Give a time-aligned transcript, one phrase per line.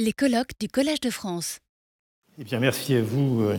[0.00, 1.60] Les colloques du Collège de France.
[2.40, 3.56] Eh bien, merci à vous euh,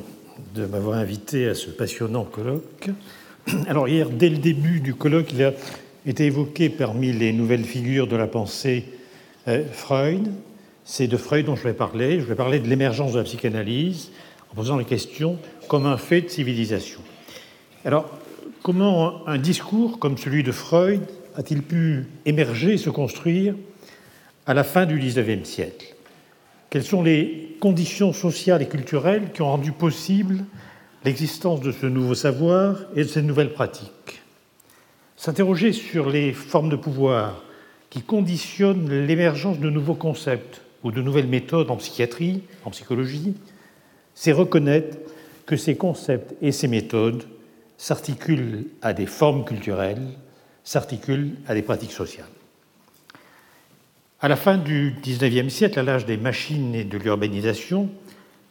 [0.54, 2.90] de m'avoir invité à ce passionnant colloque.
[3.70, 5.54] Alors, hier, dès le début du colloque, il a
[6.06, 8.84] été évoqué parmi les nouvelles figures de la pensée
[9.48, 10.30] euh, Freud.
[10.84, 12.20] C'est de Freud dont je vais parler.
[12.20, 14.12] Je vais parler de l'émergence de la psychanalyse
[14.52, 15.40] en posant la question
[15.70, 17.00] comme un fait de civilisation.
[17.86, 18.12] Alors,
[18.62, 21.00] comment un discours comme celui de Freud
[21.38, 23.56] a-t-il pu émerger se construire
[24.46, 25.95] à la fin du XIXe siècle?
[26.76, 30.44] Quelles sont les conditions sociales et culturelles qui ont rendu possible
[31.06, 34.22] l'existence de ce nouveau savoir et de cette nouvelle pratique?
[35.16, 37.46] S'interroger sur les formes de pouvoir
[37.90, 43.36] qui conditionnent l'émergence de nouveaux concepts ou de nouvelles méthodes en psychiatrie, en psychologie,
[44.14, 44.98] c'est reconnaître
[45.46, 47.24] que ces concepts et ces méthodes
[47.78, 50.10] s'articulent à des formes culturelles,
[50.66, 52.35] s'articulent à des pratiques sociales.
[54.22, 57.90] À la fin du XIXe siècle, à l'âge des machines et de l'urbanisation,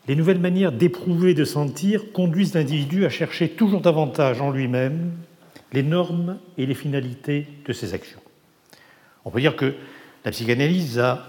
[0.06, 5.12] les nouvelles manières d'éprouver et de sentir conduisent l'individu à chercher toujours davantage en lui-même
[5.72, 8.20] les normes et les finalités de ses actions.
[9.24, 9.74] On peut dire que
[10.26, 11.26] la psychanalyse a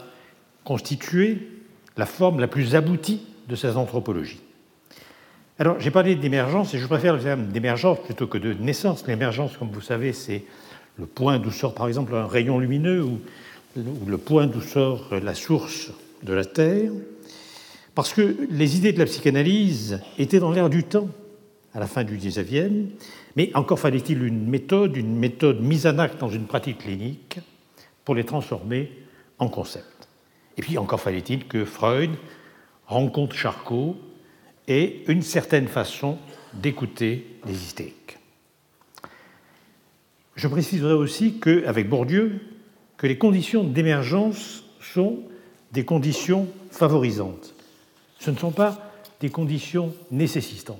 [0.66, 1.48] constitué
[1.96, 4.42] la forme la plus aboutie de cette anthropologie.
[5.60, 9.08] Alors, j'ai parlé d'émergence et je préfère le terme d'émergence plutôt que de naissance.
[9.08, 10.44] L'émergence, comme vous savez, c'est
[10.98, 13.22] le point d'où sort par exemple un rayon lumineux ou
[13.76, 15.92] le point d'où sort la source
[16.24, 16.92] de la Terre,
[17.94, 21.10] parce que les idées de la psychanalyse étaient dans l'air du temps
[21.74, 22.94] à la fin du XIXe,
[23.36, 27.40] mais encore fallait-il une méthode, une méthode mise en acte dans une pratique clinique
[28.06, 28.92] pour les transformer
[29.40, 30.08] en concept.
[30.58, 32.12] Et puis encore fallait-il que Freud
[32.88, 33.98] rencontre Charcot
[34.68, 36.18] et une certaine façon
[36.54, 38.18] d'écouter les hystériques.
[40.36, 42.40] Je préciserai aussi qu'avec Bourdieu,
[42.98, 45.20] que les conditions d'émergence sont
[45.74, 47.54] des conditions favorisantes.
[48.20, 50.80] Ce ne sont pas des conditions nécessitantes.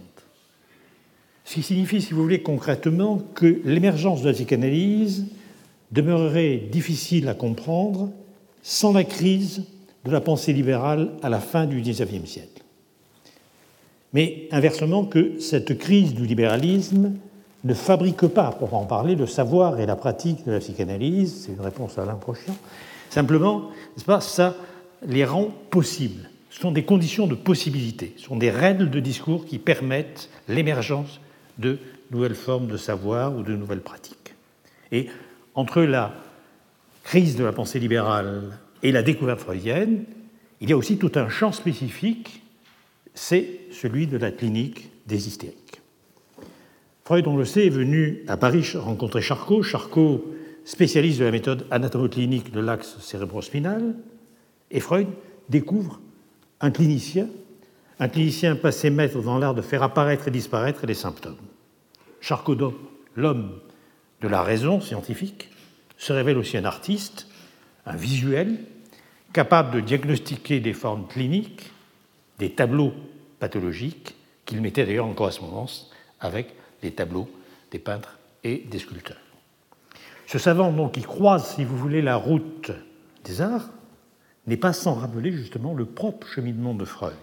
[1.44, 5.28] Ce qui signifie, si vous voulez, concrètement que l'émergence de la psychanalyse
[5.92, 8.12] demeurerait difficile à comprendre
[8.64, 9.64] sans la crise
[10.06, 12.64] de la pensée libérale à la fin du XIXe siècle.
[14.14, 17.14] Mais inversement, que cette crise du libéralisme
[17.66, 21.52] ne fabrique pas, pour en parler, le savoir et la pratique de la psychanalyse, c'est
[21.52, 22.56] une réponse à Alain Prochian,
[23.10, 24.56] simplement, n'est-ce pas, ça
[25.06, 26.30] les rend possibles.
[26.52, 31.20] Ce sont des conditions de possibilité, ce sont des règles de discours qui permettent l'émergence
[31.58, 31.80] de
[32.12, 34.36] nouvelles formes de savoir ou de nouvelles pratiques.
[34.92, 35.10] Et
[35.56, 36.14] entre la
[37.04, 40.04] crise de la pensée libérale et la découverte freudienne,
[40.62, 42.44] il y a aussi tout un champ spécifique,
[43.16, 45.65] c'est celui de la clinique des hystériques.
[47.06, 49.62] Freud, on le sait, est venu à Paris rencontrer Charcot.
[49.62, 50.26] Charcot,
[50.64, 53.94] spécialiste de la méthode anatomoclinique de l'axe cérébrospinal.
[54.72, 55.06] Et Freud
[55.48, 56.02] découvre
[56.62, 57.28] un clinicien,
[58.00, 61.38] un clinicien passé maître dans l'art de faire apparaître et disparaître les symptômes.
[62.22, 62.74] Charcot,
[63.16, 63.60] l'homme
[64.22, 65.52] de la raison scientifique,
[65.98, 67.28] se révèle aussi un artiste,
[67.86, 68.58] un visuel,
[69.32, 71.72] capable de diagnostiquer des formes cliniques,
[72.40, 72.94] des tableaux
[73.38, 74.16] pathologiques,
[74.48, 76.48] qu'il mettait d'ailleurs en correspondance avec
[76.82, 77.28] des tableaux
[77.72, 79.18] des peintres et des sculpteurs.
[80.28, 82.72] Ce savant, donc, qui croise, si vous voulez, la route
[83.24, 83.70] des arts,
[84.48, 87.14] n'est pas sans rappeler justement le propre cheminement de Freud.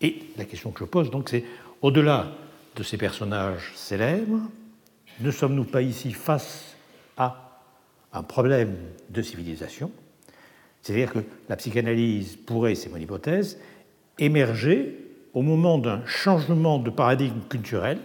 [0.00, 1.44] Et la question que je pose, donc, c'est
[1.82, 2.28] au-delà
[2.76, 4.40] de ces personnages célèbres,
[5.20, 6.76] ne sommes-nous pas ici face
[7.16, 7.60] à
[8.12, 8.76] un problème
[9.10, 9.90] de civilisation?
[10.82, 11.18] C'est-à-dire que
[11.48, 13.58] la psychanalyse pourrait, c'est mon hypothèse,
[14.18, 14.96] émerger
[15.34, 17.98] au moment d'un changement de paradigme culturel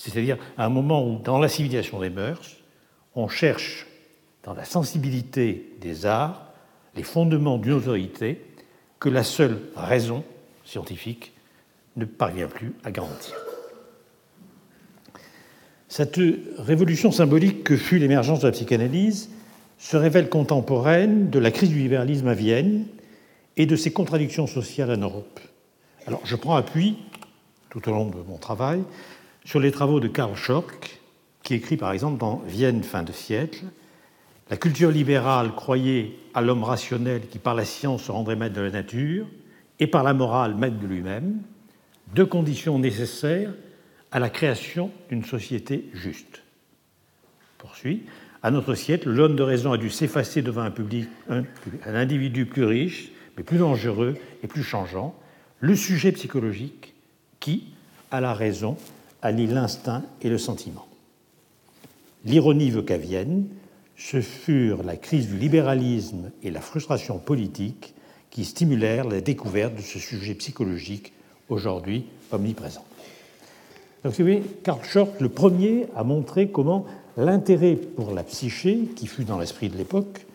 [0.00, 2.56] c'est-à-dire à un moment où, dans la civilisation des mœurs,
[3.14, 3.86] on cherche,
[4.44, 6.52] dans la sensibilité des arts,
[6.96, 8.40] les fondements d'une autorité
[8.98, 10.24] que la seule raison
[10.64, 11.34] scientifique
[11.96, 13.34] ne parvient plus à garantir.
[15.88, 16.18] Cette
[16.56, 19.28] révolution symbolique que fut l'émergence de la psychanalyse
[19.76, 22.86] se révèle contemporaine de la crise du libéralisme à Vienne
[23.58, 25.40] et de ses contradictions sociales en Europe.
[26.06, 26.96] Alors, je prends appui,
[27.68, 28.82] tout au long de mon travail,
[29.50, 31.00] sur les travaux de Karl Schock,
[31.42, 33.64] qui écrit par exemple dans Vienne fin de siècle
[34.48, 38.60] La culture libérale croyait à l'homme rationnel qui par la science se rendrait maître de
[38.60, 39.26] la nature
[39.80, 41.42] et par la morale maître de lui-même,
[42.14, 43.52] deux conditions nécessaires
[44.12, 46.44] à la création d'une société juste.
[47.58, 48.04] Poursuit
[48.44, 50.70] À notre siècle, l'homme de raison a dû s'effacer devant
[51.28, 55.12] un individu plus riche, mais plus dangereux et plus changeant,
[55.58, 56.94] le sujet psychologique
[57.40, 57.64] qui,
[58.12, 58.76] à la raison,
[59.22, 60.86] allie l'instinct et le sentiment.
[62.24, 63.46] L'ironie veut qu'à Vienne,
[63.96, 67.94] ce furent la crise du libéralisme et la frustration politique
[68.30, 71.12] qui stimulèrent la découverte de ce sujet psychologique
[71.48, 72.84] aujourd'hui omniprésent.
[74.02, 76.86] Donc, vous voyez, Karl Schork, le premier, a montré comment
[77.16, 80.26] l'intérêt pour la psyché, qui fut dans l'esprit de l'époque,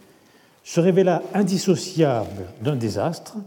[0.64, 3.38] se révéla indissociable d'un désastre,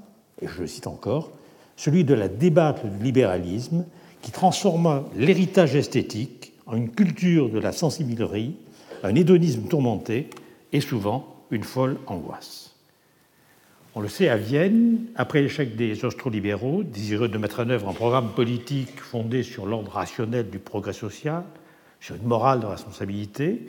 [0.43, 1.31] et je le cite encore,
[1.77, 3.85] celui de la débâcle du libéralisme
[4.23, 8.57] qui transforma l'héritage esthétique en une culture de la sensiblerie,
[9.03, 10.29] un hédonisme tourmenté
[10.73, 12.75] et souvent une folle angoisse.
[13.95, 17.95] On le sait, à Vienne, après l'échec des austro-libéraux, désireux de mettre en œuvre un
[17.95, 21.43] programme politique fondé sur l'ordre rationnel du progrès social,
[22.01, 23.67] sur une morale de responsabilité,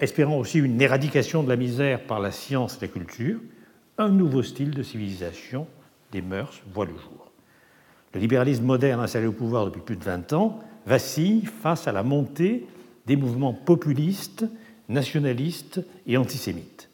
[0.00, 3.38] espérant aussi une éradication de la misère par la science et la culture,
[3.98, 5.66] un nouveau style de civilisation
[6.12, 7.27] des mœurs voit le jour.
[8.14, 12.02] Le libéralisme moderne installé au pouvoir depuis plus de 20 ans vacille face à la
[12.02, 12.66] montée
[13.06, 14.46] des mouvements populistes,
[14.88, 16.88] nationalistes et antisémites.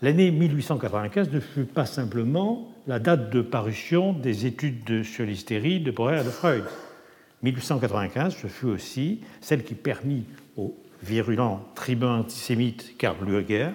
[0.00, 5.90] L'année 1895 ne fut pas simplement la date de parution des études sur l'hystérie de
[5.90, 6.64] Breuer et de Freud.
[7.42, 10.24] 1895, ce fut aussi celle qui permit
[10.56, 13.70] au virulent tribun antisémite Karl Lueger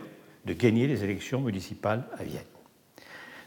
[0.46, 2.53] de gagner les élections municipales à Vienne.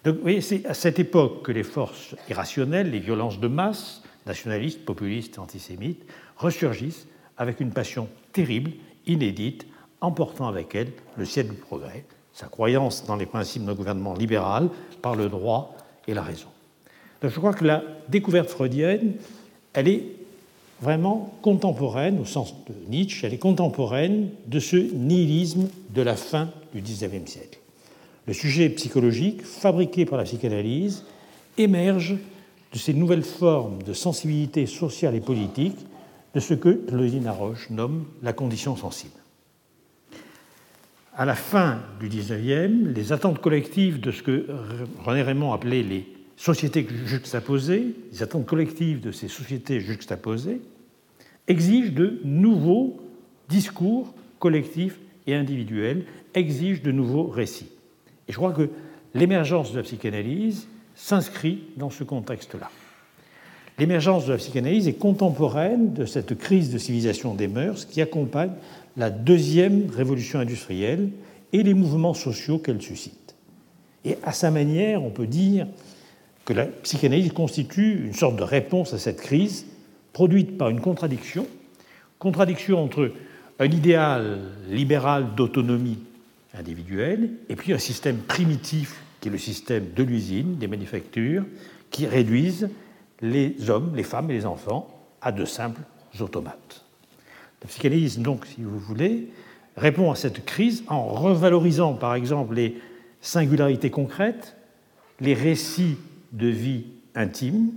[0.06, 4.05] Donc, vous voyez, c'est à cette époque que les forces irrationnelles, les violences de masse,
[4.25, 6.00] nationalistes, populistes, antisémites,
[6.37, 8.70] ressurgissent avec une passion terrible,
[9.08, 9.67] inédite,
[10.00, 14.69] emportant avec elle le ciel du progrès, sa croyance dans les principes d'un gouvernement libéral
[15.03, 15.76] par le droit
[16.06, 16.50] et la raison.
[17.20, 19.14] Donc, je crois que la découverte freudienne,
[19.73, 20.05] elle est
[20.81, 26.49] vraiment contemporaine, au sens de Nietzsche, elle est contemporaine de ce nihilisme de la fin
[26.73, 27.59] du XIXe siècle.
[28.26, 31.05] Le sujet psychologique, fabriqué par la psychanalyse,
[31.58, 32.17] émerge
[32.73, 35.78] de ces nouvelles formes de sensibilité sociale et politique,
[36.34, 39.14] de ce que Claudine Roche nomme la condition sensible.
[41.14, 44.46] À la fin du XIXe, les attentes collectives de ce que
[45.02, 46.06] René Raymond appelait les
[46.37, 50.61] sociétés juxtaposées, les attentes collectives de ces sociétés juxtaposées,
[51.49, 53.00] exigent de nouveaux
[53.49, 57.70] discours collectifs et individuels, exigent de nouveaux récits.
[58.28, 58.70] Et je crois que
[59.14, 62.70] l'émergence de la psychanalyse s'inscrit dans ce contexte-là.
[63.78, 68.52] L'émergence de la psychanalyse est contemporaine de cette crise de civilisation des mœurs qui accompagne
[68.96, 71.11] la deuxième révolution industrielle
[71.52, 73.34] et les mouvements sociaux qu'elle suscite.
[74.05, 75.67] Et à sa manière, on peut dire
[76.46, 79.67] que la psychanalyse constitue une sorte de réponse à cette crise
[80.12, 81.46] produite par une contradiction,
[82.19, 83.12] contradiction entre
[83.58, 84.38] un idéal
[84.70, 85.99] libéral d'autonomie
[86.54, 91.44] individuelle et puis un système primitif qui est le système de l'usine, des manufactures,
[91.90, 92.69] qui réduisent
[93.20, 94.88] les hommes, les femmes et les enfants
[95.22, 95.81] à de simples
[96.20, 96.84] automates.
[97.62, 99.28] La psychanalyse, donc, si vous voulez,
[99.76, 102.76] répond à cette crise en revalorisant, par exemple, les
[103.20, 104.56] singularités concrètes,
[105.20, 105.96] les récits
[106.32, 106.84] de vie
[107.14, 107.72] intime,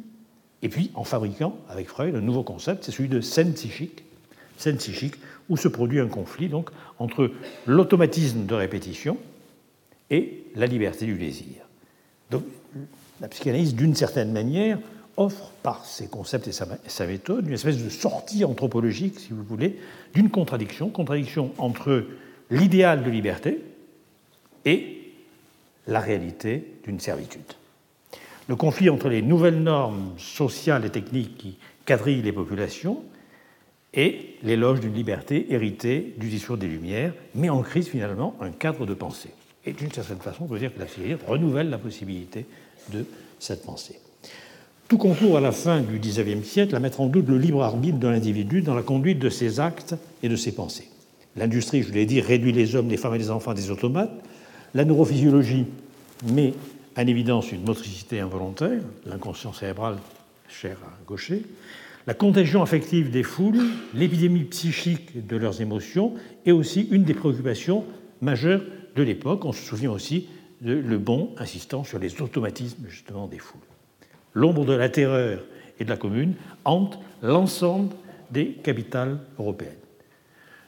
[0.61, 4.03] et puis en fabriquant, avec Freud, un nouveau concept, c'est celui de scène psychique,
[4.57, 5.15] scène psychique
[5.49, 6.69] où se produit un conflit donc,
[6.99, 7.31] entre
[7.65, 9.17] l'automatisme de répétition
[10.09, 11.67] et la liberté du désir.
[12.31, 12.43] Donc,
[13.21, 14.79] la psychanalyse, d'une certaine manière,
[15.17, 19.77] offre par ses concepts et sa, méthode une espèce de sortie anthropologique, si vous voulez,
[20.13, 22.05] d'une contradiction, contradiction entre
[22.49, 23.61] l'idéal de liberté
[24.63, 25.11] et
[25.87, 27.41] la réalité d'une servitude.
[28.47, 33.03] Le conflit entre les nouvelles normes sociales et techniques qui quadrillent les populations
[33.93, 38.85] et l'éloge d'une liberté héritée du discours des Lumières met en crise finalement un cadre
[38.85, 39.31] de pensée.
[39.65, 42.45] Et d'une certaine façon, on peut dire que la psychanalyse renouvelle la possibilité
[42.93, 43.05] de
[43.39, 43.99] cette pensée.
[44.87, 47.99] Tout concourt à la fin du XIXe siècle à mettre en doute le libre arbitre
[47.99, 50.89] de l'individu dans la conduite de ses actes et de ses pensées.
[51.35, 54.11] L'industrie, je l'ai dit, réduit les hommes, les femmes et les enfants à des automates.
[54.73, 55.65] La neurophysiologie
[56.31, 56.53] met
[56.97, 59.97] en évidence une motricité involontaire, l'inconscient cérébral
[60.47, 61.43] cher à Gaucher,
[62.07, 63.61] la contagion affective des foules,
[63.93, 66.13] l'épidémie psychique de leurs émotions
[66.45, 67.85] est aussi une des préoccupations
[68.21, 68.63] majeures
[68.95, 69.45] de l'époque.
[69.45, 70.27] On se souvient aussi
[70.61, 73.61] de Le Bon insistant sur les automatismes justement des foules
[74.33, 75.39] l'ombre de la terreur
[75.79, 76.33] et de la commune
[76.65, 77.93] hante l'ensemble
[78.31, 79.73] des capitales européennes.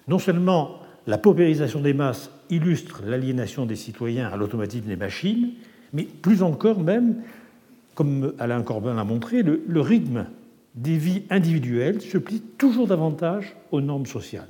[0.07, 5.51] Non seulement la paupérisation des masses illustre l'aliénation des citoyens à l'automatisme des machines,
[5.93, 7.17] mais plus encore même,
[7.95, 10.25] comme Alain Corbin l'a montré, le, le rythme
[10.75, 14.47] des vies individuelles se plie toujours davantage aux normes sociales.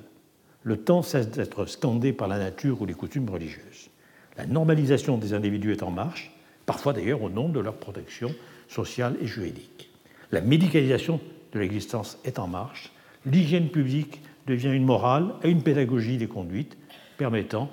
[0.63, 3.89] Le temps cesse d'être scandé par la nature ou les coutumes religieuses.
[4.37, 6.31] La normalisation des individus est en marche,
[6.65, 8.33] parfois d'ailleurs au nom de leur protection
[8.67, 9.89] sociale et juridique.
[10.31, 11.19] La médicalisation
[11.53, 12.91] de l'existence est en marche.
[13.25, 16.77] L'hygiène publique devient une morale et une pédagogie des conduites
[17.17, 17.69] permettant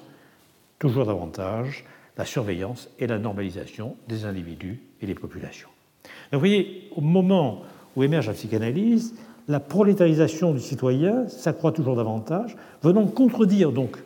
[0.79, 1.85] toujours davantage
[2.17, 5.69] la surveillance et la normalisation des individus et des populations.
[6.05, 7.63] Donc vous voyez, au moment
[7.99, 9.15] où émerge la psychanalyse,
[9.49, 13.97] la prolétarisation du citoyen s'accroît toujours davantage, venant contredire donc,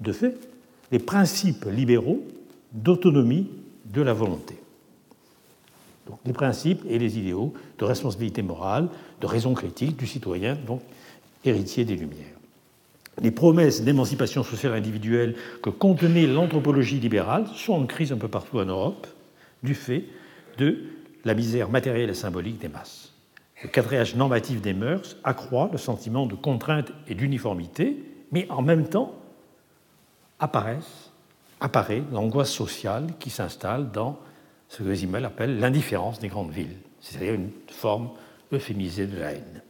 [0.00, 0.36] de fait,
[0.90, 2.20] les principes libéraux
[2.72, 3.48] d'autonomie
[3.84, 4.56] de la volonté.
[6.08, 8.88] Donc, les principes et les idéaux de responsabilité morale,
[9.20, 10.80] de raison critique du citoyen, donc
[11.44, 12.26] héritier des Lumières.
[13.22, 18.58] Les promesses d'émancipation sociale individuelle que contenait l'anthropologie libérale sont en crise un peu partout
[18.58, 19.06] en Europe
[19.62, 20.06] du fait
[20.58, 20.78] de
[21.24, 23.12] la misère matérielle et symbolique des masses.
[23.62, 28.88] Le quadrillage normatif des mœurs accroît le sentiment de contrainte et d'uniformité, mais en même
[28.88, 29.14] temps
[30.38, 30.78] apparaît
[32.12, 34.18] l'angoisse sociale qui s'installe dans
[34.68, 38.10] ce que Zimmel appelle l'indifférence des grandes villes, c'est-à-dire une forme
[38.52, 39.62] euphémisée de la haine.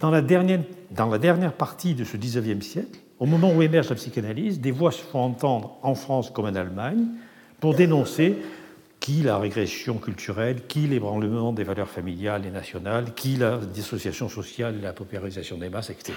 [0.00, 0.60] Dans la, dernière,
[0.90, 4.72] dans la dernière partie de ce XIXe siècle, au moment où émerge la psychanalyse, des
[4.72, 7.06] voix se font entendre en France comme en Allemagne
[7.60, 8.36] pour dénoncer
[9.04, 14.80] qui la régression culturelle, qui l'ébranlement des valeurs familiales et nationales, qui la dissociation sociale,
[14.80, 16.14] la paupérisation des masses, etc.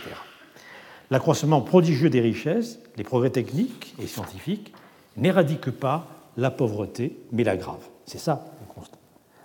[1.12, 4.72] L'accroissement prodigieux des richesses, les progrès techniques et scientifiques
[5.18, 7.84] n'éradiquent pas la pauvreté, mais l'aggrave.
[8.06, 8.98] C'est ça le constat.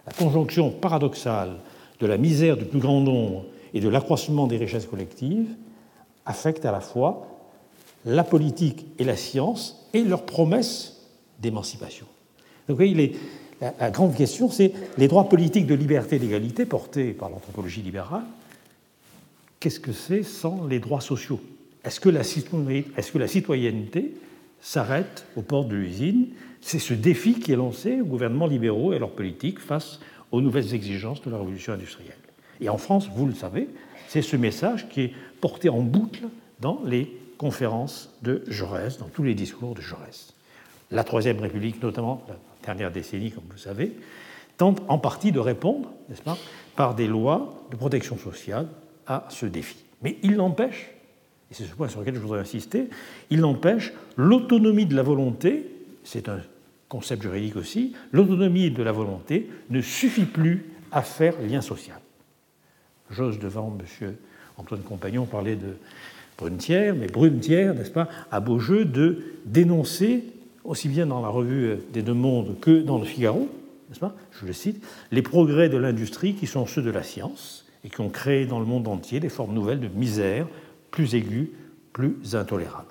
[0.06, 1.56] La conjonction paradoxale
[1.99, 5.50] de la misère du plus grand nombre et de l'accroissement des richesses collectives
[6.26, 7.26] affecte à la fois
[8.04, 11.08] la politique et la science et leurs promesses
[11.40, 12.06] d'émancipation.
[12.69, 13.16] Donc, vous voyez,
[13.61, 18.25] la, grande question, c'est les droits politiques de liberté et d'égalité portés par l'anthropologie libérale.
[19.61, 21.40] Qu'est-ce que c'est sans les droits sociaux?
[21.85, 24.14] Est-ce que, que, la citoyenneté
[24.61, 26.28] s'arrête aux portes de l'usine?
[26.61, 30.00] C'est ce défi qui est lancé aux gouvernements libéraux et à leurs politiques face
[30.31, 32.16] aux nouvelles exigences de la révolution industrielle.
[32.61, 33.69] Et en France, vous le savez,
[34.09, 36.25] c'est ce message qui est porté en boucle
[36.61, 40.33] dans les conférences de Jaurès, dans tous les discours de Jaurès.
[40.90, 42.25] La Troisième République, notamment,
[42.64, 43.92] dernière décennie, comme vous savez,
[44.57, 46.38] tente en partie de répondre, n'est-ce pas,
[46.76, 48.69] par des lois de protection sociale
[49.07, 49.76] à ce défi.
[50.02, 50.90] Mais il n'empêche,
[51.50, 52.88] et c'est ce point sur lequel je voudrais insister,
[53.31, 55.66] il n'empêche l'autonomie de la volonté,
[56.04, 56.40] c'est un
[56.88, 61.99] concept juridique aussi, l'autonomie de la volonté ne suffit plus à faire lien social.
[63.11, 64.14] J'ose devant M.
[64.59, 65.76] Antoine Compagnon parler de
[66.37, 70.25] Brunetière, mais Brunetière, n'est-ce pas, a beau jeu de dénoncer
[70.64, 73.49] aussi bien dans la revue des Deux Mondes que dans le Figaro,
[73.88, 77.66] n'est-ce pas Je le cite, les progrès de l'industrie qui sont ceux de la science
[77.85, 80.47] et qui ont créé dans le monde entier des formes nouvelles de misère
[80.90, 81.49] plus aiguës,
[81.92, 82.87] plus intolérables.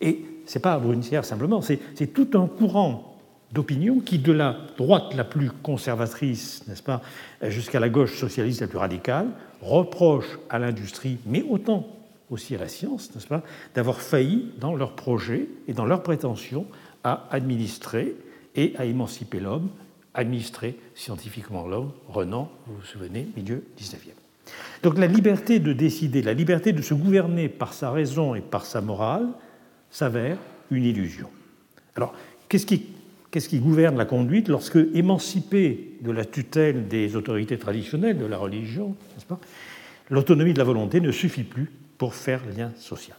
[0.00, 3.16] Et ce n'est pas Brunetière simplement, c'est tout un courant
[3.52, 7.00] d'opinion qui, de la droite la plus conservatrice, n'est-ce pas,
[7.42, 9.28] jusqu'à la gauche socialiste la plus radicale,
[9.62, 11.86] reproche à l'industrie, mais autant
[12.28, 13.42] aussi à la science, n'est-ce pas,
[13.74, 16.66] d'avoir failli dans leurs projets et dans leurs prétentions
[17.06, 18.16] à administrer
[18.56, 19.70] et à émanciper l'homme,
[20.12, 24.10] administrer scientifiquement l'homme, Renan, vous vous souvenez, milieu 19e.
[24.82, 28.66] Donc la liberté de décider, la liberté de se gouverner par sa raison et par
[28.66, 29.28] sa morale
[29.88, 30.36] s'avère
[30.72, 31.28] une illusion.
[31.94, 32.12] Alors,
[32.48, 38.36] qu'est-ce qui, gouverne la conduite lorsque, émancipé de la tutelle des autorités traditionnelles de la
[38.36, 38.96] religion,
[40.10, 43.16] l'autonomie de la volonté ne suffit plus pour faire lien social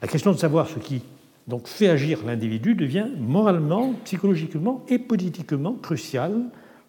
[0.00, 1.02] La question de savoir ce qui
[1.46, 6.32] donc fait agir l'individu devient moralement, psychologiquement et politiquement crucial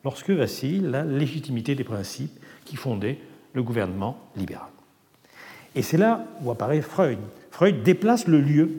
[0.03, 3.19] lorsque vacille la légitimité des principes qui fondaient
[3.53, 4.69] le gouvernement libéral.
[5.75, 7.19] Et c'est là où apparaît Freud.
[7.51, 8.71] Freud déplace le lieu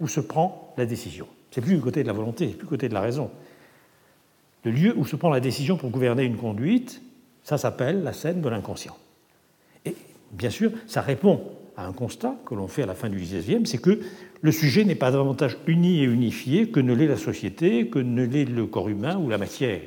[0.00, 1.26] où se prend la décision.
[1.50, 3.30] C'est plus du côté de la volonté, c'est plus du côté de la raison.
[4.64, 7.00] Le lieu où se prend la décision pour gouverner une conduite,
[7.42, 8.96] ça s'appelle la scène de l'inconscient.
[9.86, 9.96] Et
[10.32, 11.42] bien sûr, ça répond
[11.76, 14.00] à un constat que l'on fait à la fin du XIXe, c'est que
[14.42, 18.24] le sujet n'est pas davantage uni et unifié que ne l'est la société, que ne
[18.24, 19.80] l'est le corps humain ou la matière.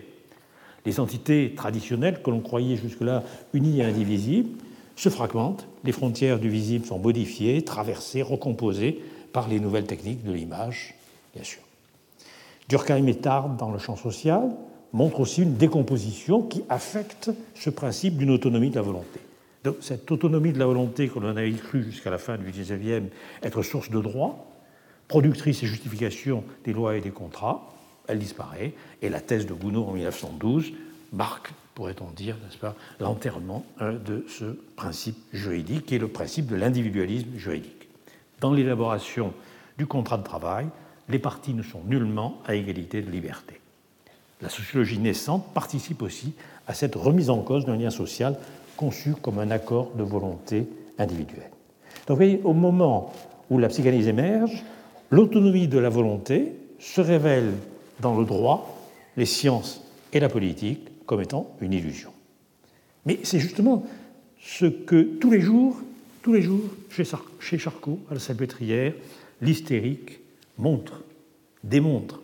[0.86, 4.50] Les entités traditionnelles que l'on croyait jusque-là unies et indivisibles
[4.96, 9.00] se fragmentent, les frontières du visible sont modifiées, traversées, recomposées
[9.32, 10.94] par les nouvelles techniques de l'image,
[11.34, 11.62] bien sûr.
[12.70, 14.52] Durkheim et Tard, dans le champ social,
[14.92, 19.20] montrent aussi une décomposition qui affecte ce principe d'une autonomie de la volonté.
[19.80, 23.04] Cette autonomie de la volonté que l'on avait cru jusqu'à la fin du XIXe
[23.42, 24.52] être source de droit,
[25.08, 27.74] productrice et justification des lois et des contrats,
[28.08, 28.74] elle disparaît.
[29.02, 30.74] Et la thèse de Gounod en 1912
[31.14, 36.48] marque, pourrait-on dire, n'est-ce pas, l'enterrement euh, de ce principe juridique qui est le principe
[36.48, 37.88] de l'individualisme juridique.
[38.42, 39.34] Dans l'élaboration
[39.78, 40.68] du contrat de travail,
[41.10, 43.60] les parties ne sont nullement à égalité de liberté.
[44.42, 46.34] La sociologie naissante participe aussi
[46.68, 48.38] à cette remise en cause d'un lien social
[48.76, 51.52] conçu comme un accord de volonté individuelle.
[52.08, 53.14] Donc vous voyez, au moment
[53.50, 54.64] où la psychanalyse émerge,
[55.12, 57.52] l'autonomie de la volonté se révèle
[58.02, 58.78] dans le droit,
[59.16, 62.12] les sciences et la politique comme étant une illusion.
[63.06, 63.86] Mais c'est justement
[64.42, 65.78] ce que tous les jours,
[66.22, 68.94] tous les jours, chez Charcot, à la Salpêtrière,
[69.42, 70.20] l'hystérique
[70.58, 71.04] montre,
[71.64, 72.23] démontre.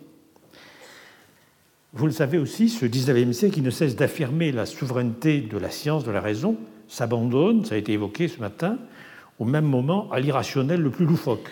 [1.92, 5.70] Vous le savez aussi, ce 19e siècle qui ne cesse d'affirmer la souveraineté de la
[5.70, 6.56] science, de la raison,
[6.86, 8.78] s'abandonne, ça a été évoqué ce matin,
[9.40, 11.50] au même moment à l'irrationnel le plus loufoque.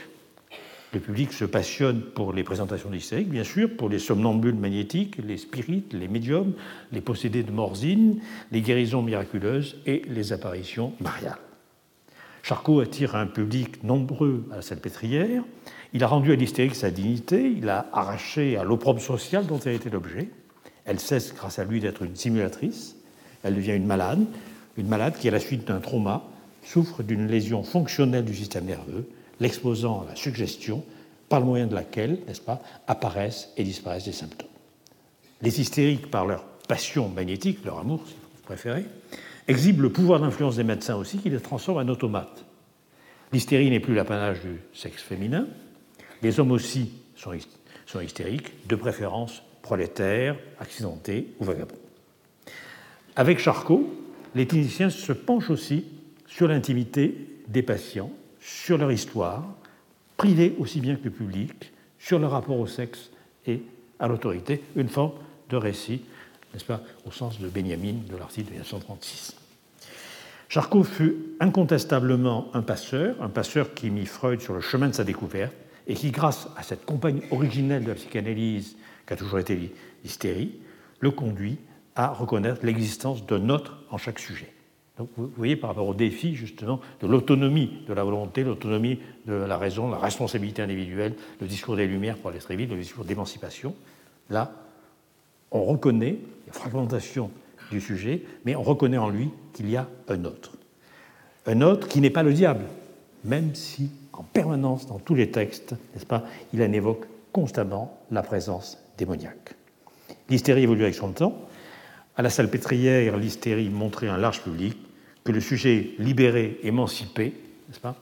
[0.94, 5.38] Le public se passionne pour les présentations d'hystériques, bien sûr, pour les somnambules magnétiques, les
[5.38, 6.54] spirites, les médiums,
[6.92, 8.20] les possédés de morzine,
[8.52, 11.47] les guérisons miraculeuses et les apparitions mariales.
[12.42, 15.42] Charcot attire un public nombreux à la salpêtrière.
[15.92, 19.74] Il a rendu à l'hystérique sa dignité, il a arraché à l'opprobre social dont elle
[19.74, 20.28] était l'objet.
[20.84, 22.96] Elle cesse, grâce à lui, d'être une simulatrice.
[23.42, 24.24] Elle devient une malade,
[24.76, 26.24] une malade qui, à la suite d'un trauma,
[26.62, 29.08] souffre d'une lésion fonctionnelle du système nerveux
[29.40, 30.84] l'exposant à la suggestion
[31.28, 34.48] par le moyen de laquelle, n'est-ce pas, apparaissent et disparaissent les symptômes.
[35.42, 38.84] Les hystériques, par leur passion magnétique, leur amour, si vous préférez,
[39.48, 42.44] exhibent le pouvoir d'influence des médecins aussi, qui les transforment en automates.
[43.32, 45.46] L'hystérie n'est plus l'apanage du sexe féminin.
[46.22, 47.32] Les hommes aussi sont,
[47.86, 51.74] sont hystériques, de préférence prolétaires, accidentés ou vagabonds.
[53.16, 53.92] Avec Charcot,
[54.34, 55.84] les cliniciens se penchent aussi
[56.26, 59.44] sur l'intimité des patients sur leur histoire,
[60.16, 63.10] privée aussi bien que publique, sur leur rapport au sexe
[63.46, 63.62] et
[63.98, 65.12] à l'autorité, une forme
[65.50, 66.02] de récit,
[66.52, 69.37] n'est-ce pas, au sens de Benjamin de l'article de 1936.
[70.48, 75.04] Charcot fut incontestablement un passeur, un passeur qui mit Freud sur le chemin de sa
[75.04, 75.54] découverte
[75.86, 78.76] et qui, grâce à cette compagne originelle de la psychanalyse
[79.06, 80.52] qui a toujours été l'hystérie,
[81.00, 81.58] le conduit
[81.94, 84.52] à reconnaître l'existence d'un autre en chaque sujet.
[85.16, 89.58] Vous voyez, par rapport au défi justement de l'autonomie de la volonté, l'autonomie de la
[89.58, 93.74] raison, la responsabilité individuelle, le discours des Lumières pour aller très vite, le discours d'émancipation,
[94.30, 94.50] là,
[95.50, 97.30] on reconnaît la fragmentation
[97.70, 100.52] du sujet, mais on reconnaît en lui qu'il y a un autre.
[101.46, 102.64] Un autre qui n'est pas le diable,
[103.24, 108.22] même si en permanence dans tous les textes, n'est-ce pas, il en évoque constamment la
[108.22, 109.54] présence démoniaque.
[110.28, 111.48] L'hystérie évolue avec son temps.
[112.16, 114.76] À la salpêtrière, l'hystérie montrait un large public
[115.24, 117.34] que le sujet libéré, émancipé,
[117.68, 117.96] n'est-ce pas,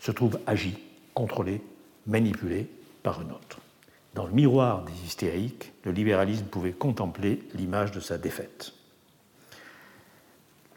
[0.00, 0.74] se trouve agi,
[1.14, 1.62] contrôlé,
[2.06, 2.66] manipulé
[3.02, 3.60] par un autre.
[4.14, 8.72] Dans le miroir des hystériques, le libéralisme pouvait contempler l'image de sa défaite.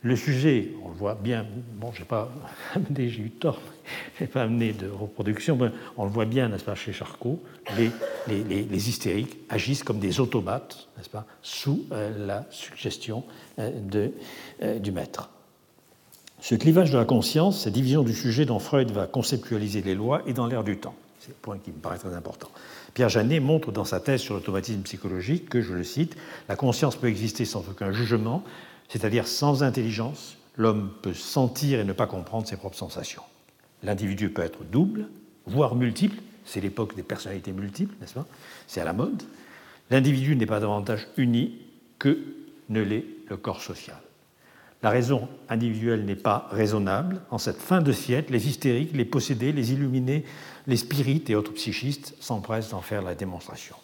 [0.06, 1.48] Le sujet, on le voit bien,
[1.82, 2.30] bon, je n'ai pas
[2.76, 3.60] amené, j'ai eu tort,
[4.20, 7.42] je n'ai pas amené de reproduction, mais on le voit bien, n'est-ce pas, chez Charcot,
[7.76, 13.24] les, hystériques agissent comme des automates, n'est-ce pas, sous euh, la suggestion
[13.58, 13.72] euh,
[14.62, 15.32] euh, du maître.
[16.40, 20.22] Ce clivage de la conscience, cette division du sujet dont Freud va conceptualiser les lois,
[20.28, 20.94] est dans l'air du temps.
[21.20, 22.52] C'est le point qui me paraît très important.
[22.94, 26.16] Pierre Janet montre dans sa thèse sur l'automatisme psychologique que, je le cite,
[26.48, 28.44] la conscience peut exister sans aucun jugement,
[28.90, 30.38] c'est-à-dire sans intelligence.
[30.58, 33.24] L'homme peut sentir et ne pas comprendre ses propres sensations.
[33.84, 35.10] L'individu peut être double,
[35.46, 36.18] voire multiple.
[36.46, 38.26] C'est l'époque des personnalités multiples, n'est-ce pas?
[38.68, 39.24] C'est à la mode.
[39.90, 41.60] L'individu n'est pas davantage uni
[42.00, 42.20] que
[42.70, 43.98] ne l'est le corps social.
[44.82, 47.22] La raison individuelle n'est pas raisonnable.
[47.32, 50.26] En cette fin de siècle, les hystériques, les possédés, les illuminés,
[50.68, 53.76] les spirites et autres psychistes s'empressent d'en faire la démonstration.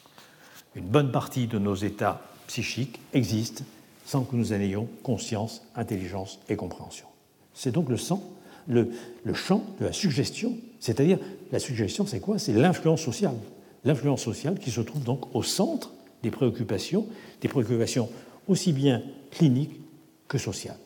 [0.75, 3.63] Une bonne partie de nos états psychiques existent
[4.11, 7.05] sans que nous en ayons conscience, intelligence et compréhension.
[7.53, 8.91] C'est donc le,
[9.23, 11.17] le, champ de la suggestion, c'est-à-dire
[11.53, 12.37] la suggestion, c'est quoi?
[12.37, 13.37] C'est l'influence sociale.
[13.85, 15.93] L'influence sociale qui se trouve donc au centre
[16.23, 17.07] des préoccupations,
[17.39, 18.09] des préoccupations
[18.49, 19.79] aussi bien cliniques
[20.27, 20.79] que sociales.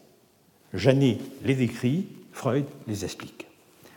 [0.75, 3.47] Janet les décrit, Freud les explique.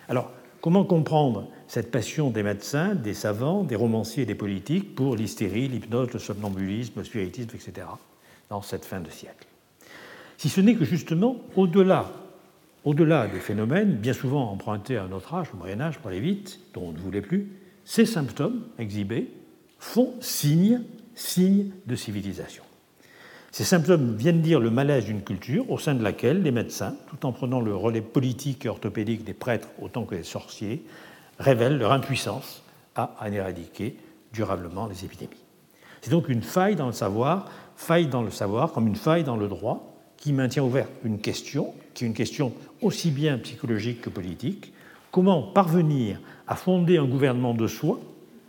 [0.09, 0.31] Alors,
[0.63, 5.69] comment comprendre cette passion des médecins, des savants, des romanciers et des politiques pour l'hystérie,
[5.69, 7.89] l'hypnose, le somnambulisme, le spiritisme, etc.,
[8.51, 9.47] dans cette fin de siècle
[10.37, 12.11] Si ce n'est que justement, au-delà
[12.85, 16.61] au-delà des phénomènes, bien souvent empruntés à notre âge, au Moyen Âge, pour aller vite,
[16.73, 17.53] dont on ne voulait plus,
[17.85, 19.31] ces symptômes exhibés
[19.79, 20.83] font signe,
[21.15, 22.63] signe de civilisation.
[23.51, 27.27] Ces symptômes viennent dire le malaise d'une culture au sein de laquelle les médecins, tout
[27.27, 30.85] en prenant le relais politique et orthopédique des prêtres autant que des sorciers,
[31.39, 32.63] révèlent leur impuissance
[32.95, 33.97] à en éradiquer
[34.33, 35.45] durablement les épidémies.
[36.01, 39.37] C'est donc une faille dans le savoir, faille dans le savoir comme une faille dans
[39.37, 44.11] le droit, qui maintient ouverte une question, qui est une question aussi bien psychologique que
[44.11, 44.73] politique.
[45.13, 48.01] Comment parvenir à fonder un gouvernement de soi,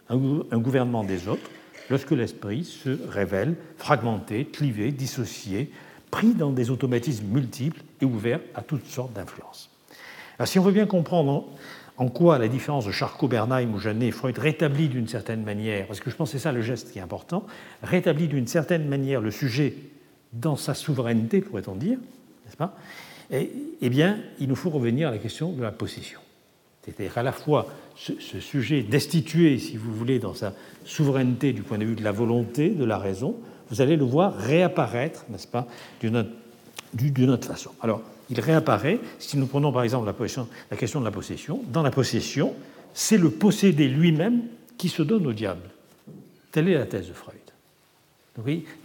[0.09, 1.47] un gouvernement des autres,
[1.91, 5.71] lorsque l'esprit se révèle fragmenté, clivé, dissocié,
[6.09, 9.69] pris dans des automatismes multiples et ouvert à toutes sortes d'influences.
[10.45, 11.45] si on veut bien comprendre
[11.99, 15.99] en quoi la différence de Charcot, Bernheim ou Janet, Freud rétablit d'une certaine manière, parce
[15.99, 17.45] que je pense que c'est ça le geste qui est important,
[17.83, 19.75] rétablit d'une certaine manière le sujet
[20.31, 21.97] dans sa souveraineté, pourrait-on dire,
[22.45, 22.73] n'est-ce pas?
[23.31, 26.19] Eh bien, il nous faut revenir à la question de la possession.
[26.83, 30.53] C'est-à-dire à la fois ce, ce, sujet destitué, si vous voulez, dans sa
[30.85, 33.35] souveraineté du point de vue de la volonté, de la raison,
[33.69, 35.67] vous allez le voir réapparaître, n'est-ce pas,
[35.99, 37.71] d'une autre, façon.
[37.81, 41.91] Alors, il réapparaît, si nous prenons par exemple la, question de la possession, dans la
[41.91, 42.53] possession,
[42.93, 44.41] c'est le possédé lui-même
[44.77, 45.69] qui se donne au diable.
[46.51, 47.35] Telle est la thèse de Freud.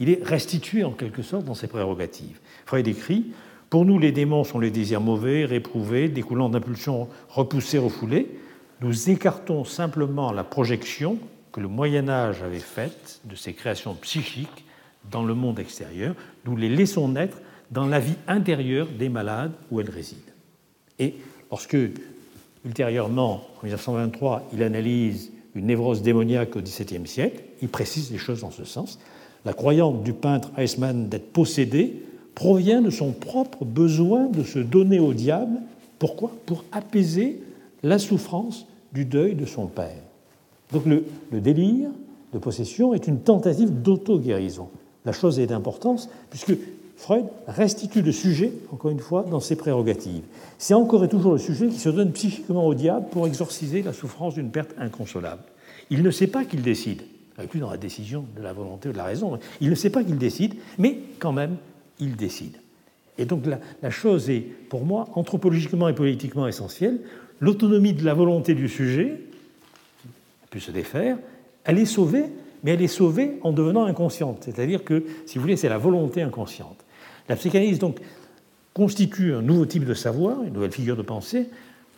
[0.00, 2.38] Il est restitué en quelque sorte dans ses prérogatives.
[2.66, 3.26] Freud écrit
[3.70, 8.28] Pour nous, les démons sont les désirs mauvais, réprouvés, découlant d'impulsions repoussées, refoulées.
[8.80, 11.18] Nous écartons simplement la projection
[11.52, 14.64] que le Moyen Âge avait faite de ces créations psychiques
[15.10, 16.14] dans le monde extérieur.
[16.46, 17.38] Nous les laissons naître
[17.70, 20.20] dans la vie intérieure des malades où elles résident.
[20.98, 21.14] Et
[21.50, 21.76] lorsque,
[22.64, 28.40] ultérieurement, en 1923, il analyse une névrose démoniaque au XVIIe siècle, il précise les choses
[28.40, 28.98] dans ce sens.
[29.44, 32.02] La croyance du peintre Eismann d'être possédé
[32.34, 35.60] provient de son propre besoin de se donner au diable.
[35.98, 36.32] Pourquoi?
[36.46, 37.40] Pour apaiser
[37.82, 40.02] la souffrance du deuil de son père.
[40.72, 41.90] Donc le, le délire
[42.32, 44.68] de possession est une tentative d'auto-guérison.
[45.04, 46.54] La chose est d'importance puisque
[46.96, 50.22] Freud restitue le sujet, encore une fois, dans ses prérogatives.
[50.58, 53.92] C'est encore et toujours le sujet qui se donne psychiquement au diable pour exorciser la
[53.92, 55.42] souffrance d'une perte inconsolable.
[55.90, 57.02] Il ne sait pas qu'il décide,
[57.48, 60.04] plus dans la décision de la volonté ou de la raison, il ne sait pas
[60.04, 61.56] qu'il décide, mais quand même,
[61.98, 62.56] il décide.
[63.18, 67.00] Et donc la, la chose est, pour moi, anthropologiquement et politiquement essentielle.
[67.40, 69.20] L'autonomie de la volonté du sujet,
[70.44, 71.18] a pu se défaire,
[71.64, 72.24] elle est sauvée,
[72.62, 74.38] mais elle est sauvée en devenant inconsciente.
[74.44, 76.83] C'est-à-dire que, si vous voulez, c'est la volonté inconsciente.
[77.28, 78.00] La psychanalyse, donc,
[78.74, 81.48] constitue un nouveau type de savoir, une nouvelle figure de pensée,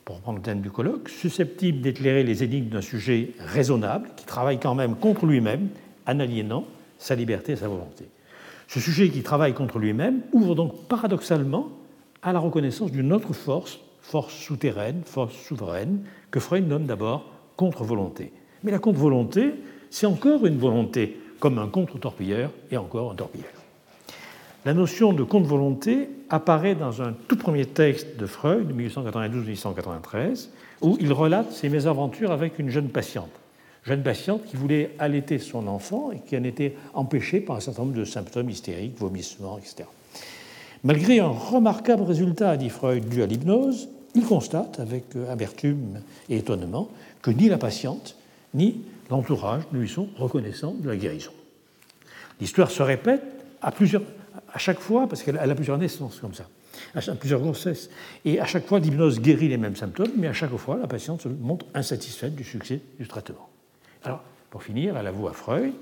[0.05, 4.61] pour reprendre le thème du colloque, susceptible d'éclairer les énigmes d'un sujet raisonnable, qui travaille
[4.61, 5.69] quand même contre lui-même,
[6.07, 6.65] en aliénant
[6.99, 8.05] sa liberté et sa volonté.
[8.69, 11.71] Ce sujet qui travaille contre lui-même ouvre donc paradoxalement
[12.23, 18.33] à la reconnaissance d'une autre force, force souterraine, force souveraine, que Freud nomme d'abord contre-volonté.
[18.63, 19.55] Mais la contre-volonté,
[19.91, 23.66] c'est encore une volonté, comme un contre-torpilleur et encore un torpilleur.
[24.67, 30.49] La notion de contre-volonté apparaît dans un tout premier texte de Freud, de 1892-1893,
[30.81, 33.31] où il relate ses mésaventures avec une jeune patiente.
[33.85, 37.83] Jeune patiente qui voulait allaiter son enfant et qui en était empêchée par un certain
[37.83, 39.85] nombre de symptômes hystériques, vomissements, etc.
[40.83, 46.89] Malgré un remarquable résultat, dit Freud, dû à l'hypnose, il constate avec amertume et étonnement
[47.23, 48.17] que ni la patiente
[48.53, 51.31] ni l'entourage ne lui sont reconnaissants de la guérison.
[52.41, 53.23] L'histoire se répète
[53.63, 54.03] à plusieurs,
[54.57, 56.49] à chaque fois, parce qu'elle a plusieurs naissances comme ça,
[56.95, 57.91] à plusieurs grossesses.
[58.25, 61.21] Et à chaque fois, l'hypnose guérit les mêmes symptômes, mais à chaque fois, la patiente
[61.21, 63.51] se montre insatisfaite du succès du traitement.
[64.03, 65.75] Alors, pour finir, elle avoue à Freud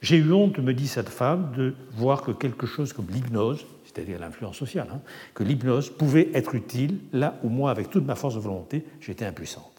[0.00, 4.18] J'ai eu honte, me dit cette femme, de voir que quelque chose comme l'hypnose, c'est-à-dire
[4.18, 5.02] l'influence sociale, hein,
[5.34, 9.26] que l'hypnose pouvait être utile là où moi, avec toute ma force de volonté, j'étais
[9.26, 9.77] impuissante.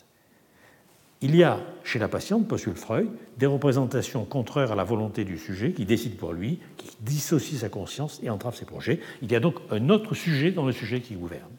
[1.22, 5.38] Il y a chez la patiente, postule Freud, des représentations contraires à la volonté du
[5.38, 9.02] sujet qui décide pour lui, qui dissocie sa conscience et entrave ses projets.
[9.22, 11.52] Il y a donc un autre sujet dans le sujet qui gouverne,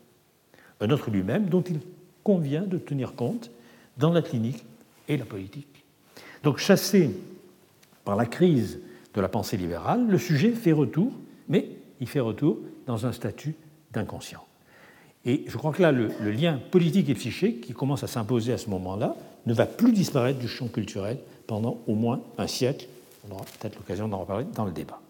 [0.80, 1.80] un autre lui-même dont il
[2.24, 3.50] convient de tenir compte
[3.98, 4.64] dans la clinique
[5.08, 5.84] et la politique.
[6.42, 7.10] Donc chassé
[8.04, 8.80] par la crise
[9.12, 11.12] de la pensée libérale, le sujet fait retour,
[11.48, 11.68] mais
[12.00, 13.54] il fait retour dans un statut
[13.92, 14.44] d'inconscient.
[15.26, 18.54] Et je crois que là, le, le, lien politique et psychique qui commence à s'imposer
[18.54, 22.86] à ce moment-là ne va plus disparaître du champ culturel pendant au moins un siècle.
[23.28, 25.00] On aura peut-être l'occasion d'en reparler dans le débat.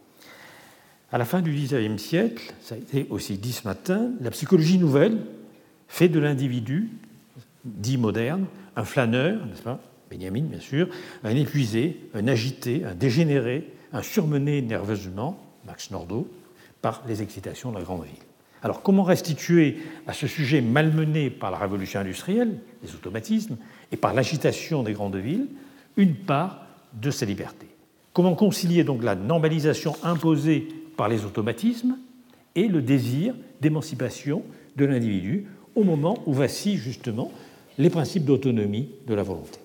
[1.12, 4.78] À la fin du XIXe siècle, ça a été aussi dit ce matin, la psychologie
[4.78, 5.18] nouvelle
[5.88, 6.90] fait de l'individu
[7.64, 10.88] dit moderne un flâneur, n'est-ce pas Benjamin, bien sûr,
[11.22, 16.28] un épuisé, un agité, un dégénéré, un surmené nerveusement, Max Nordau,
[16.82, 18.29] par les excitations de la grande ville.
[18.62, 23.56] Alors comment restituer à ce sujet malmené par la révolution industrielle, les automatismes,
[23.92, 25.48] et par l'agitation des grandes villes,
[25.96, 27.66] une part de sa liberté
[28.12, 31.96] Comment concilier donc la normalisation imposée par les automatismes
[32.56, 34.42] et le désir d'émancipation
[34.76, 35.46] de l'individu
[35.76, 37.30] au moment où vacillent justement
[37.78, 39.60] les principes d'autonomie de la volonté?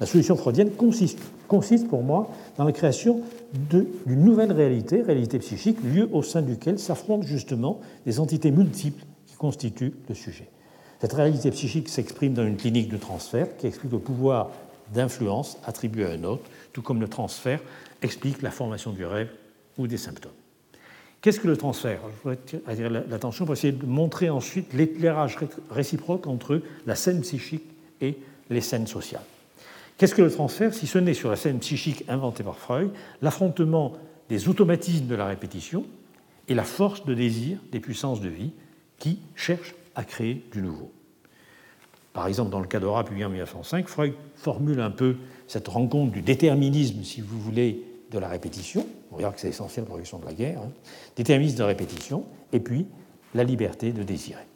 [0.00, 5.78] La solution freudienne consiste, consiste pour moi dans la création d'une nouvelle réalité, réalité psychique,
[5.82, 10.48] lieu au sein duquel s'affrontent justement des entités multiples qui constituent le sujet.
[11.00, 14.50] Cette réalité psychique s'exprime dans une clinique de transfert qui explique le pouvoir
[14.92, 17.60] d'influence attribué à un autre, tout comme le transfert
[18.02, 19.28] explique la formation du rêve
[19.78, 20.32] ou des symptômes.
[21.20, 22.00] Qu'est-ce que le transfert?
[22.04, 25.38] Je voudrais attirer l'attention pour essayer de montrer ensuite l'éclairage
[25.70, 27.64] réciproque entre la scène psychique
[28.00, 28.18] et
[28.50, 29.22] les scènes sociales.
[29.96, 32.90] Qu'est-ce que le transfert si ce n'est sur la scène psychique inventée par Freud
[33.22, 33.92] l'affrontement
[34.28, 35.84] des automatismes de la répétition
[36.48, 38.52] et la force de désir des puissances de vie
[38.98, 40.90] qui cherchent à créer du nouveau
[42.12, 46.12] Par exemple, dans le cas d'Aura publié en 1905, Freud formule un peu cette rencontre
[46.12, 48.86] du déterminisme, si vous voulez, de la répétition.
[49.12, 50.60] On verra que c'est essentiel pour la de la guerre.
[50.60, 50.70] Hein.
[51.16, 52.86] Déterminisme de la répétition, et puis
[53.34, 54.46] la liberté de désirer.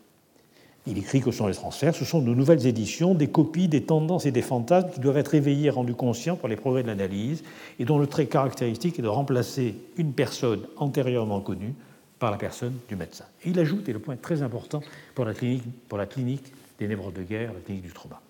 [0.91, 3.83] Il écrit que ce sont les transferts, ce sont de nouvelles éditions, des copies, des
[3.83, 6.89] tendances et des fantasmes qui doivent être éveillés et rendus conscients par les progrès de
[6.89, 7.45] l'analyse,
[7.79, 11.75] et dont le trait caractéristique est de remplacer une personne antérieurement connue
[12.19, 13.27] par la personne du médecin.
[13.45, 14.81] Et il ajoute, et le point très important
[15.15, 18.23] pour la clinique, pour la clinique des névroses de guerre, la clinique du trauma,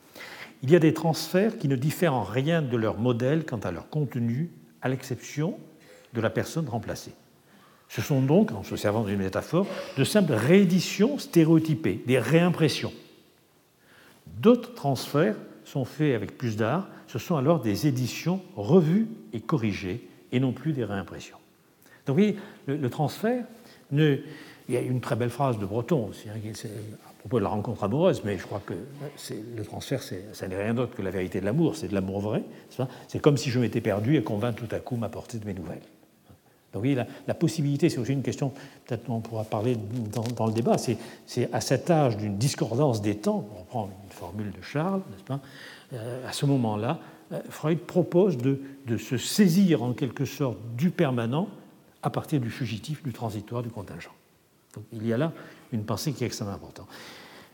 [0.63, 3.71] il y a des transferts qui ne diffèrent en rien de leur modèle quant à
[3.71, 4.51] leur contenu,
[4.83, 5.57] à l'exception
[6.13, 7.13] de la personne remplacée.
[7.89, 12.93] Ce sont donc, en se servant d'une métaphore, de simples rééditions stéréotypées, des réimpressions.
[14.27, 20.07] D'autres transferts sont faits avec plus d'art, ce sont alors des éditions revues et corrigées,
[20.33, 21.39] et non plus des réimpressions.
[22.07, 23.45] Donc vous voyez, le, transfert,
[23.93, 24.23] il
[24.69, 26.69] y a une très belle phrase de Breton aussi, hein,
[27.09, 28.75] à propos de la rencontre amoureuse, mais je crois que
[29.57, 32.43] le transfert, ça n'est rien d'autre que la vérité de l'amour, c'est de l'amour vrai.
[33.09, 35.55] C'est comme si je m'étais perdu et qu'on vint tout à coup m'apporter de mes
[35.55, 35.83] nouvelles.
[36.73, 38.53] Donc oui, la, possibilité, c'est aussi une question,
[38.87, 39.77] peut-être on pourra parler
[40.37, 44.51] dans, le débat, c'est à cet âge d'une discordance des temps, on reprend une formule
[44.51, 45.41] de Charles, n'est-ce pas,
[45.95, 46.99] euh, à ce moment-là,
[47.33, 48.59] euh, Freud propose de,
[48.99, 51.49] se saisir en quelque sorte du permanent
[52.03, 54.13] à partir du fugitif, du transitoire, du contingent.
[54.75, 55.33] Donc il y a là
[55.73, 56.89] une pensée qui est extrêmement importante.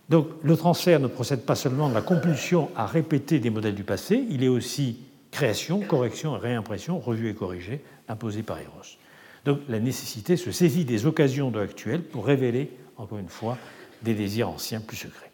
[0.08, 3.84] Donc le transfert ne procède pas seulement de la compulsion à répéter des modèles du
[3.84, 4.98] passé, il est aussi
[5.30, 8.98] création, correction réimpression, revue et corrigée, imposée par Eros.
[9.44, 13.58] Donc la nécessité se saisit des occasions de l'actuel pour révéler, encore une fois,
[14.02, 15.30] des désirs anciens plus secrets.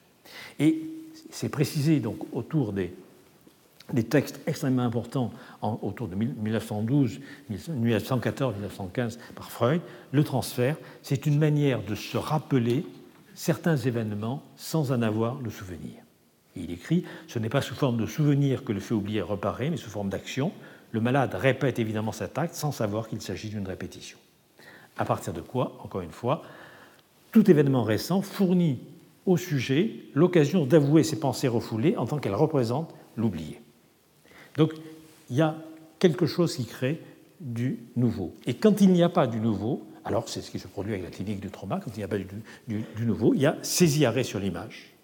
[0.59, 0.83] Et
[1.31, 2.92] c'est précisé donc autour des,
[4.09, 9.81] textes extrêmement importants autour de 1912, 1914, 1915 par Freud,
[10.12, 12.87] le transfert, c'est une manière de se rappeler
[13.35, 15.94] certains événements sans en avoir le souvenir.
[16.57, 19.77] il écrit Ce n'est pas sous forme de souvenir que le fait oublier reparaît, mais
[19.77, 20.53] sous forme d'action
[20.92, 24.18] le malade répète évidemment cet acte sans savoir qu'il s'agit d'une répétition.
[24.98, 26.42] À partir de quoi, encore une fois,
[27.33, 28.81] tout événement récent fournit
[29.26, 33.61] au sujet l'occasion d'avouer ses pensées refoulées en tant qu'elles représentent l'oublié.
[34.57, 34.72] Donc
[35.31, 35.57] il y a
[35.98, 37.00] quelque chose qui crée
[37.40, 38.35] du nouveau.
[38.46, 41.05] Et quand il n'y a pas du nouveau, alors c'est ce qui se produit avec
[41.05, 44.05] la clinique du trauma, quand il n'y a pas du, nouveau, il y a saisi
[44.05, 44.94] arrêt sur l'image.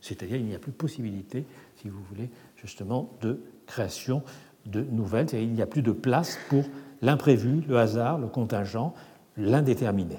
[0.00, 1.44] C'est-à-dire il n'y a plus possibilité,
[1.80, 4.22] si vous voulez, justement, de création
[4.66, 6.64] de nouvelles, il n'y a plus de place pour
[7.02, 8.94] l'imprévu, le hasard, le contingent,
[9.36, 10.16] l'indéterminé.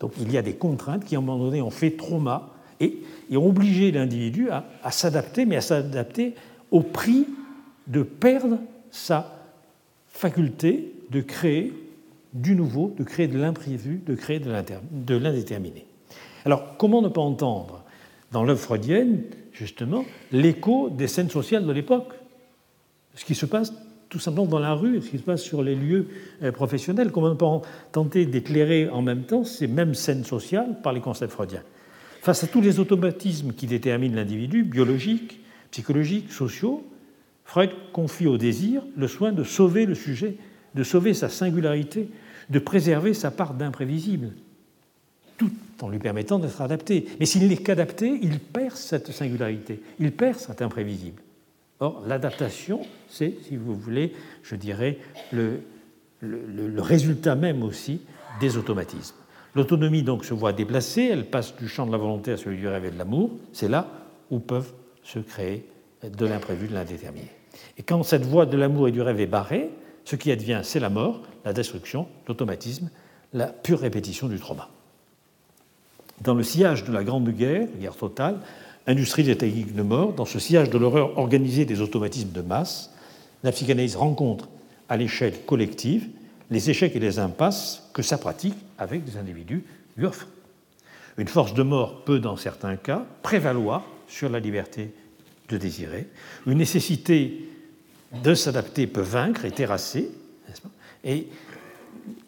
[0.00, 2.98] Donc il y a des contraintes qui, à un moment donné, ont fait trauma et,
[3.32, 6.34] ont obligé l'individu à, à s'adapter, mais à s'adapter
[6.70, 7.26] au prix
[7.86, 8.58] de perdre
[8.90, 9.34] sa
[10.08, 11.72] faculté de créer
[12.32, 15.86] du nouveau, de créer de l'imprévu, de créer de l'indéterminé.
[16.44, 17.84] Alors, comment ne pas entendre
[18.32, 22.12] dans l'œuvre freudienne, justement, l'écho des scènes sociales de l'époque?
[23.14, 23.72] Ce qui se passe
[24.08, 26.06] tout simplement dans la rue, ce qui se passe sur les lieux
[26.42, 30.92] euh, professionnels, comment on peut tenter d'éclairer en même temps ces mêmes scènes sociales par
[30.92, 31.62] les concepts freudiens.
[32.22, 35.40] Face à tous les automatismes qui déterminent l'individu, biologiques,
[35.72, 36.86] psychologiques, sociaux,
[37.44, 40.36] Freud confie au désir le soin de sauver le sujet,
[40.76, 42.08] de sauver sa singularité,
[42.50, 44.30] de préserver sa part d'imprévisible,
[45.36, 45.50] tout
[45.82, 47.06] en lui permettant d'être adapté.
[47.18, 51.20] Mais s'il n'est qu'adapté, il perd cette singularité, il perd cet imprévisible.
[51.80, 54.98] Or, l'adaptation, c'est, si vous voulez, je dirais,
[55.32, 55.60] le,
[56.78, 58.00] résultat même aussi
[58.40, 59.16] des automatismes.
[59.54, 62.66] L'autonomie donc se voit déplacée, elle passe du champ de la volonté à celui du
[62.66, 63.30] rêve et de l'amour.
[63.52, 63.88] C'est là
[64.30, 65.68] où peuvent se créer
[66.02, 67.30] de l'imprévu, de l'indéterminé.
[67.78, 69.70] Et quand cette voie de l'amour et du rêve est barrée,
[70.04, 72.90] ce qui advient, c'est la mort, la destruction, l'automatisme,
[73.32, 74.68] la pure répétition du trauma.
[76.20, 78.38] Dans le sillage de la Grande Guerre, guerre totale,
[78.86, 82.90] industrie des techniques de mort, dans ce sillage de l'horreur organisée des automatismes de masse,
[83.42, 84.48] la psychanalyse rencontre
[84.88, 86.08] à l'échelle collective
[86.50, 89.64] les échecs et les impasses que sa pratique avec des individus
[89.96, 90.28] lui offre.
[91.16, 94.92] Une force de mort peut, dans certains cas, prévaloir sur la liberté
[95.48, 96.06] de désirer.
[96.46, 97.48] Une nécessité
[98.22, 100.10] de s'adapter peut vaincre et terrasser,
[101.04, 101.28] et,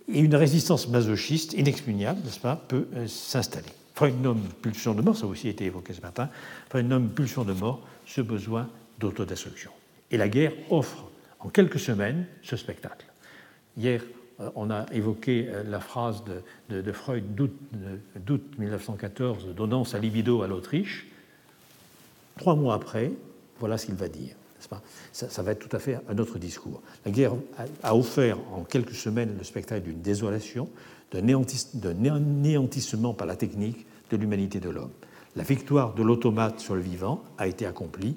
[0.09, 3.67] une résistance masochiste inexpugnable, pas, peut euh, s'installer.
[3.97, 6.29] Freud nomme pulsion de mort, ça a aussi été évoqué ce matin,
[6.69, 9.71] Freud nomme pulsion de mort ce besoin d'autodestruction.
[10.11, 11.07] Et la guerre offre
[11.41, 13.07] en quelques semaines ce spectacle.
[13.79, 14.03] Hier,
[14.41, 16.23] euh, on a évoqué euh, la phrase
[16.69, 21.07] de, Freud d'août 1914 donnant sa libido à l'Autriche.
[22.37, 23.13] Trois mois après,
[23.59, 24.37] voilà ce qu'il va dire.
[24.69, 24.83] Pas?
[25.13, 26.83] Ça, va être tout à fait un autre discours.
[27.05, 27.33] La guerre
[27.85, 30.69] a, offert en quelques semaines le spectacle d'une désolation,
[31.13, 34.91] d'un néantissement par la technique de l'humanité de l'homme.
[35.35, 38.17] La victoire de l'automate sur le vivant a été accomplie.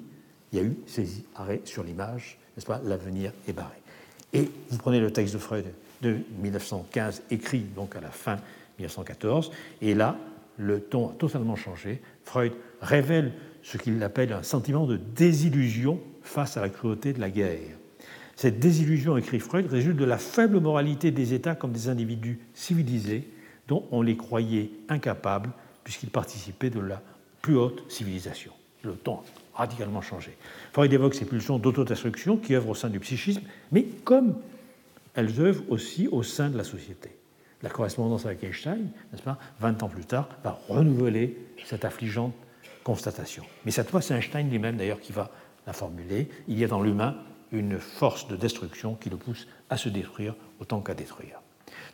[0.52, 2.80] Il y a eu ces arrêts sur l'image, n'est-ce pas?
[2.84, 3.76] L'avenir est barré.
[4.32, 5.66] Et vous prenez le texte de Freud
[6.02, 8.36] de 1915, écrit donc à la fin
[8.78, 9.50] 1914,
[9.82, 10.16] et là,
[10.56, 12.00] le ton a totalement changé.
[12.24, 17.30] Freud révèle ce qu'il appelle un sentiment de désillusion face à la cruauté de la
[17.30, 17.76] guerre.
[18.40, 23.28] Cette désillusion, écrit Freud, résulte de la faible moralité des États comme des individus civilisés
[23.68, 25.50] dont on les croyait incapables
[25.84, 27.02] puisqu'ils participaient de la
[27.42, 28.52] plus haute civilisation.
[28.82, 29.16] Le ton
[29.54, 30.38] a radicalement changé.
[30.72, 34.36] Freud évoque ces pulsions d'autodestruction qui œuvrent au sein du psychisme, mais comme
[35.14, 37.10] elles œuvrent aussi au sein de la société.
[37.62, 42.32] La correspondance avec Einstein, n'est-ce pas, 20 ans plus tard, va renouveler cette affligeante
[42.84, 43.44] constatation.
[43.66, 45.30] Mais cette fois, c'est Einstein lui-même d'ailleurs qui va
[45.66, 46.30] la formuler.
[46.48, 47.18] Il y a dans l'humain
[47.52, 51.40] une force de destruction qui le pousse à se détruire autant qu'à détruire.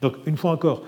[0.03, 0.83] Donc, une fois encore,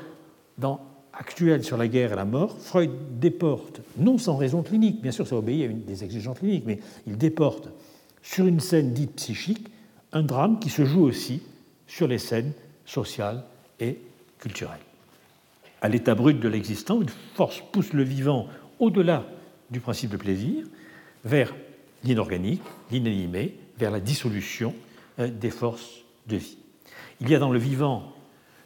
[0.59, 0.81] dans
[1.19, 5.27] Actuel sur la guerre et la mort, Freud déporte, non sans raison clinique, bien sûr
[5.27, 6.79] ça obéit à des exigences cliniques, mais
[7.09, 7.71] il déporte
[8.23, 9.67] sur une scène dite psychique
[10.13, 11.43] un drame qui se joue aussi
[11.89, 12.53] sur les scènes
[12.87, 13.43] sociales
[13.81, 13.99] et
[14.39, 14.79] culturelles.
[15.83, 18.47] À l'état brut de l'existant, une force pousse le vivant
[18.79, 19.25] au-delà
[19.71, 20.67] du principe de plaisir,
[21.25, 21.53] vers
[22.05, 24.75] l'inorganique, l'inanimé, vers la dissolution
[25.19, 26.59] euh, des forces de vie.
[27.21, 28.13] Il y a dans le vivant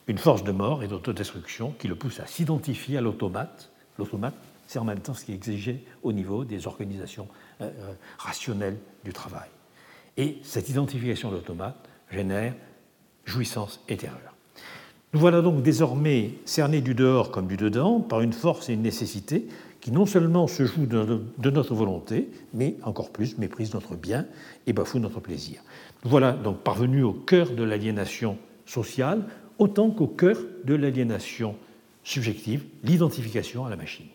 [0.08, 3.70] une force de mort et d'autodestruction qui le pousse à s'identifier à l'automate.
[3.98, 4.34] L'automate,
[4.66, 7.28] c'est en même temps ce qui est exigé au niveau des organisations
[7.60, 9.48] euh, euh, rationnelles du travail.
[10.16, 11.76] Et cette identification de l'automate
[12.10, 12.54] génère
[13.24, 14.34] jouissance et terreur.
[15.14, 18.82] Nous voilà donc désormais cernés du dehors comme du dedans par une force et une
[18.82, 19.46] nécessité
[19.82, 24.26] qui non seulement se jouent de notre volonté, mais encore plus méprise notre bien
[24.68, 25.60] et bafoue notre plaisir.
[26.04, 29.24] Voilà donc parvenus au cœur de l'aliénation sociale,
[29.58, 31.56] autant qu'au cœur de l'aliénation
[32.04, 34.06] subjective, l'identification à la machine,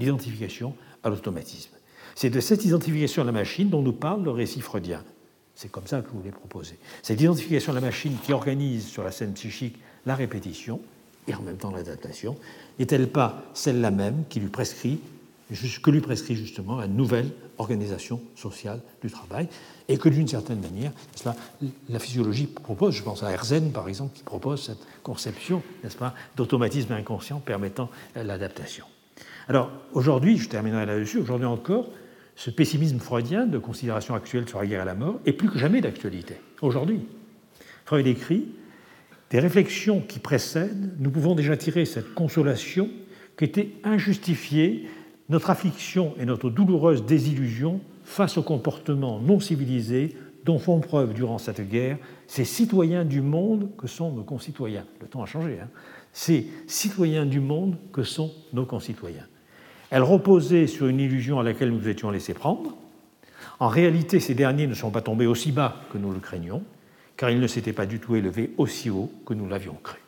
[0.00, 1.72] l'identification à l'automatisme.
[2.16, 5.04] C'est de cette identification à la machine dont nous parle le récit freudien.
[5.54, 6.78] C'est comme ça que je vous l'ai proposé.
[7.02, 10.80] Cette identification à la machine qui organise sur la scène psychique la répétition
[11.28, 12.36] et en même temps l'adaptation,
[12.78, 15.00] n'est-elle pas celle-là même qui lui prescrit,
[15.82, 19.48] que lui prescrit justement la nouvelle organisation sociale du travail
[19.88, 20.92] et que d'une certaine manière,
[21.88, 26.14] la physiologie propose, je pense à Herzen par exemple, qui propose cette conception, n'est-ce pas,
[26.36, 28.86] d'automatisme inconscient permettant l'adaptation.
[29.48, 31.86] Alors aujourd'hui, je terminerai là-dessus, aujourd'hui encore,
[32.34, 35.58] ce pessimisme freudien de considération actuelle sur la guerre et la mort est plus que
[35.58, 36.36] jamais d'actualité.
[36.62, 37.00] Aujourd'hui,
[37.84, 38.48] Freud écrit
[39.32, 42.90] des réflexions qui précèdent, nous pouvons déjà tirer cette consolation
[43.36, 44.88] qu'était injustifiée
[45.30, 50.14] notre affliction et notre douloureuse désillusion face au comportement non civilisé
[50.44, 54.84] dont font preuve durant cette guerre ces citoyens du monde que sont nos concitoyens.
[55.00, 55.58] Le temps a changé.
[55.60, 55.68] Hein
[56.12, 59.26] ces citoyens du monde que sont nos concitoyens.
[59.90, 62.76] Elle reposait sur une illusion à laquelle nous étions laissés prendre.
[63.60, 66.62] En réalité, ces derniers ne sont pas tombés aussi bas que nous le craignions
[67.16, 69.98] car il ne s'était pas du tout élevé aussi haut que nous l'avions cru.